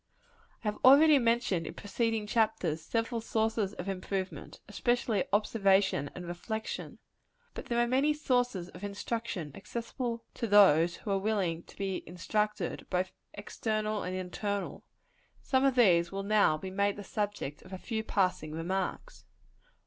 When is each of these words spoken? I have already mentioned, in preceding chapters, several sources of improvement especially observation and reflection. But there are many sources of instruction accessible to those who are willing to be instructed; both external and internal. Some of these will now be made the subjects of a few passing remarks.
I 0.63 0.67
have 0.69 0.79
already 0.83 1.19
mentioned, 1.19 1.67
in 1.67 1.75
preceding 1.75 2.25
chapters, 2.25 2.81
several 2.81 3.21
sources 3.21 3.73
of 3.75 3.87
improvement 3.87 4.59
especially 4.67 5.25
observation 5.31 6.09
and 6.15 6.25
reflection. 6.25 6.97
But 7.53 7.67
there 7.67 7.77
are 7.77 7.85
many 7.85 8.11
sources 8.15 8.69
of 8.69 8.83
instruction 8.83 9.51
accessible 9.53 10.25
to 10.33 10.47
those 10.47 10.95
who 10.95 11.11
are 11.11 11.19
willing 11.19 11.61
to 11.65 11.77
be 11.77 12.01
instructed; 12.07 12.87
both 12.89 13.11
external 13.35 14.01
and 14.01 14.15
internal. 14.15 14.83
Some 15.43 15.63
of 15.65 15.75
these 15.75 16.11
will 16.11 16.23
now 16.23 16.57
be 16.57 16.71
made 16.71 16.95
the 16.95 17.03
subjects 17.03 17.61
of 17.61 17.71
a 17.71 17.77
few 17.77 18.03
passing 18.03 18.53
remarks. 18.53 19.25